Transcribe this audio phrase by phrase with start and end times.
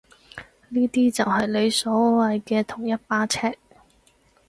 [0.69, 3.55] 呢啲就係你所謂嘅同一把尺？